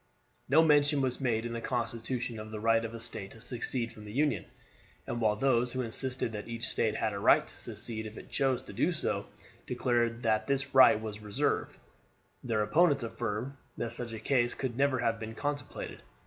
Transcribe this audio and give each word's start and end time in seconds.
No 0.49 0.63
mention 0.63 0.99
was 0.99 1.21
made 1.21 1.45
in 1.45 1.53
the 1.53 1.61
constitution 1.61 2.39
of 2.39 2.49
the 2.49 2.59
right 2.59 2.83
of 2.83 2.95
a 2.95 2.99
State 2.99 3.29
to 3.33 3.39
secede 3.39 3.93
from 3.93 4.03
the 4.03 4.11
Union, 4.11 4.45
and 5.05 5.21
while 5.21 5.35
those 5.35 5.71
who 5.73 5.83
insisted 5.83 6.31
that 6.31 6.47
each 6.47 6.67
State 6.67 6.95
had 6.95 7.13
a 7.13 7.19
right 7.19 7.47
to 7.47 7.55
secede 7.55 8.07
if 8.07 8.17
it 8.17 8.31
chose 8.31 8.63
to 8.63 8.73
do 8.73 8.91
so 8.93 9.27
declared 9.67 10.23
that 10.23 10.47
this 10.47 10.73
right 10.73 10.99
was 10.99 11.19
reserved, 11.21 11.77
their 12.43 12.63
opponents 12.63 13.03
affirmed 13.03 13.55
that 13.77 13.93
such 13.93 14.11
a 14.11 14.19
case 14.19 14.55
could 14.55 14.75
never 14.75 14.97
have 14.97 15.19
been 15.19 15.35
contemplated. 15.35 16.01